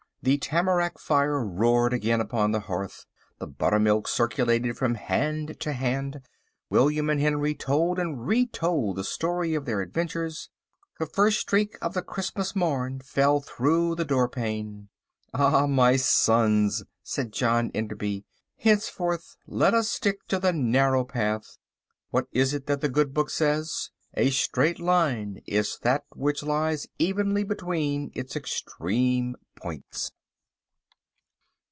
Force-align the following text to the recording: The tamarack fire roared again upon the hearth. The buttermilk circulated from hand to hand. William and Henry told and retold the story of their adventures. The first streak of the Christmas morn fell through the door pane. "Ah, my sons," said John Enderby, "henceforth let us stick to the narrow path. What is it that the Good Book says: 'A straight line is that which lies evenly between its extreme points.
The 0.23 0.37
tamarack 0.37 0.99
fire 0.99 1.43
roared 1.43 1.93
again 1.93 2.21
upon 2.21 2.51
the 2.51 2.59
hearth. 2.59 3.07
The 3.39 3.47
buttermilk 3.47 4.07
circulated 4.07 4.77
from 4.77 4.93
hand 4.93 5.59
to 5.61 5.73
hand. 5.73 6.21
William 6.69 7.09
and 7.09 7.19
Henry 7.19 7.55
told 7.55 7.97
and 7.97 8.23
retold 8.23 8.97
the 8.97 9.03
story 9.03 9.55
of 9.55 9.65
their 9.65 9.81
adventures. 9.81 10.51
The 10.99 11.07
first 11.07 11.39
streak 11.39 11.75
of 11.81 11.95
the 11.95 12.03
Christmas 12.03 12.55
morn 12.55 12.99
fell 12.99 13.39
through 13.41 13.95
the 13.95 14.05
door 14.05 14.29
pane. 14.29 14.89
"Ah, 15.33 15.65
my 15.65 15.95
sons," 15.95 16.83
said 17.01 17.33
John 17.33 17.71
Enderby, 17.73 18.23
"henceforth 18.59 19.37
let 19.47 19.73
us 19.73 19.89
stick 19.89 20.27
to 20.27 20.37
the 20.37 20.53
narrow 20.53 21.03
path. 21.03 21.57
What 22.11 22.27
is 22.31 22.53
it 22.53 22.67
that 22.67 22.81
the 22.81 22.89
Good 22.89 23.11
Book 23.15 23.31
says: 23.31 23.89
'A 24.13 24.29
straight 24.31 24.77
line 24.77 25.41
is 25.47 25.79
that 25.83 26.03
which 26.13 26.43
lies 26.43 26.85
evenly 26.99 27.45
between 27.45 28.11
its 28.13 28.35
extreme 28.35 29.37
points. 29.55 30.11